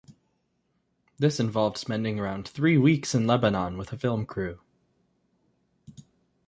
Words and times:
This 1.19 1.39
involved 1.39 1.77
spending 1.77 2.19
around 2.19 2.47
three 2.47 2.75
weeks 2.75 3.13
in 3.13 3.27
Lebanon 3.27 3.77
with 3.77 3.93
a 3.93 3.97
film 3.99 4.25
crew. 4.25 4.59